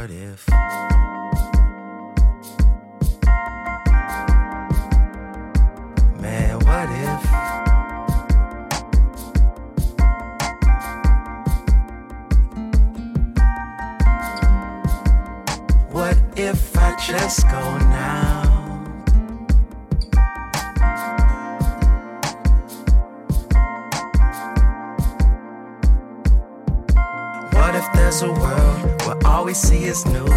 [0.00, 0.48] what if?
[6.18, 7.22] Man, what if?
[15.92, 18.39] What if I just go now?
[27.80, 30.30] If there's a world where all we see is new?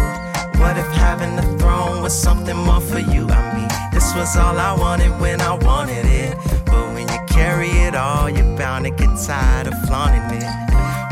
[0.60, 3.22] What if having the throne was something more for you?
[3.28, 6.38] I mean, this was all I wanted when I wanted it.
[6.64, 10.52] But when you carry it all, you're bound to get tired of flaunting it.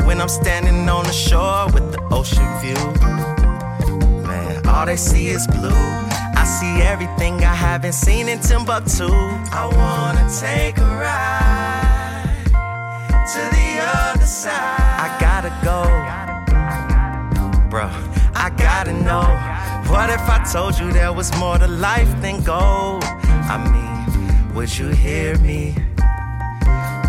[0.07, 2.83] When I'm standing on the shore with the ocean view,
[4.27, 5.85] man, all they see is blue.
[6.41, 9.09] I see everything I haven't seen in Timbuktu.
[9.61, 12.33] I wanna take a ride
[13.33, 14.82] to the other side.
[20.13, 23.03] If I told you there was more to life than gold?
[23.49, 25.75] I mean, would you hear me?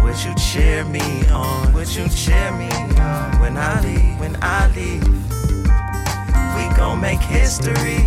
[0.03, 1.73] Would you cheer me on?
[1.75, 4.21] Would you cheer me on when I leave?
[4.21, 5.07] When I leave,
[6.57, 8.01] we gon' make history.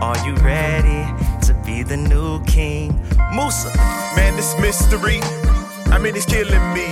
[0.00, 1.02] Are you ready
[1.46, 2.94] to be the new king?
[3.32, 3.70] Musa.
[4.14, 5.20] Man, this mystery,
[5.86, 6.86] I mean, it's killing me.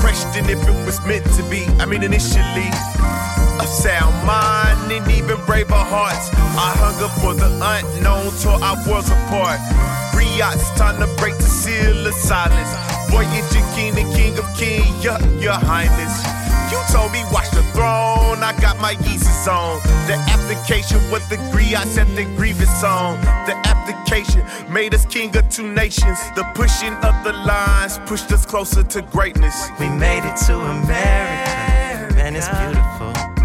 [0.00, 1.66] Question if it was meant to be.
[1.80, 2.70] I mean, initially,
[3.60, 6.30] a sound mind and even braver hearts.
[6.56, 9.60] I hunger for the unknown, tore our worlds apart.
[10.12, 12.70] Griots, time to break the seal of silence.
[13.10, 16.14] Voyager, king, the king of kings, your, your highness.
[16.70, 19.80] You told me watch the throne, I got my Yeezus on.
[20.06, 21.38] The application with the
[21.76, 23.20] I set the grievance on.
[23.46, 26.18] The application made us king of two nations.
[26.34, 29.68] The pushing of the lines pushed us closer to greatness.
[29.78, 32.14] We made it to America.
[32.14, 33.37] Man, it's beautiful.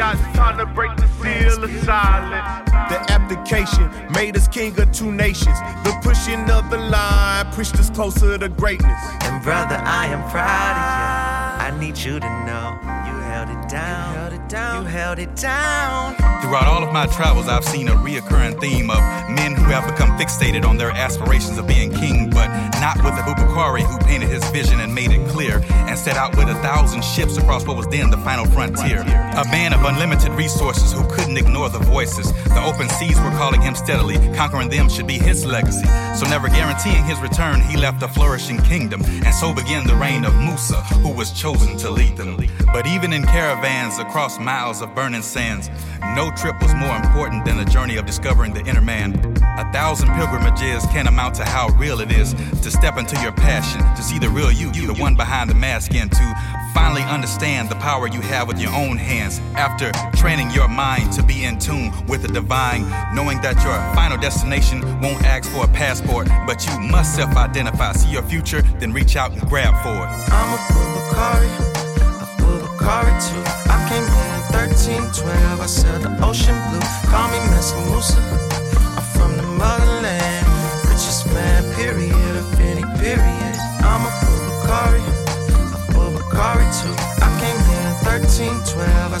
[0.00, 2.70] Man, it's time to break the seal of silence.
[2.88, 5.58] The application made us king of two nations.
[5.84, 8.98] The pushing of the line pushed us closer to greatness.
[9.20, 11.76] And brother, I am proud of you.
[11.76, 14.29] I need you to know you held it down.
[14.50, 14.82] Down.
[14.82, 16.16] You held it down.
[16.42, 18.98] Throughout all of my travels, I've seen a reoccurring theme of
[19.30, 22.48] men who have become fixated on their aspirations of being king, but
[22.80, 26.48] not with Abubakari who painted his vision and made it clear, and set out with
[26.48, 29.02] a thousand ships across what was then the final frontier.
[29.02, 32.32] A man of unlimited resources who couldn't ignore the voices.
[32.48, 35.86] The open seas were calling him steadily, conquering them should be his legacy.
[36.18, 40.24] So, never guaranteeing his return, he left a flourishing kingdom, and so began the reign
[40.24, 42.30] of Musa, who was chosen to lead them.
[42.72, 45.70] But even in caravans across miles of burning sands,
[46.16, 49.14] no trip was more important than the journey of discovering the inner man.
[49.58, 53.80] A thousand pilgrimages can't amount to how real it is to step into your passion,
[53.94, 56.34] to see the real you, the one behind the mask, and to
[56.72, 59.38] finally understand the power you have with your own hands.
[59.54, 62.82] After training your mind to be in tune with the divine,
[63.14, 67.92] knowing that your final destination won't ask for a passport, but you must self identify,
[67.92, 70.99] see your future, then reach out and grab for it.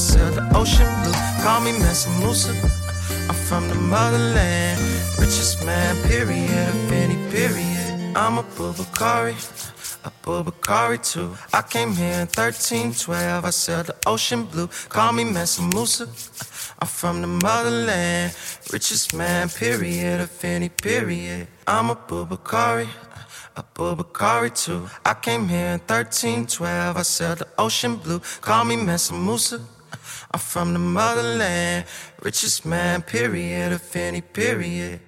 [0.00, 1.12] I sailed the ocean blue.
[1.44, 2.08] Call me Mr.
[2.20, 2.52] Musa.
[3.28, 4.80] I'm from the motherland,
[5.18, 8.16] richest man, period, of any period.
[8.16, 9.36] I'm Abubakari.
[10.02, 11.36] A Bubakari too.
[11.52, 13.44] I came here in 1312.
[13.44, 14.68] I sailed the ocean blue.
[14.88, 16.06] Call me Mansa Musa.
[16.80, 18.34] I'm from the motherland.
[18.72, 21.46] Richest man, period, of any period.
[21.66, 22.88] I'm a Bubakari.
[23.54, 24.88] Abubakari too.
[25.04, 26.96] I came here in 1312.
[26.96, 28.20] I sailed the ocean blue.
[28.40, 29.60] Call me Mansa Musa.
[30.30, 31.86] I'm from the motherland.
[32.22, 35.00] Richest man, period, of any period.